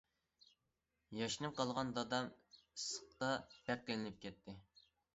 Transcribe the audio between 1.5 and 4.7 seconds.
قالغان دادام ئىسسىقتا بەك قىينىلىپ كەتتى.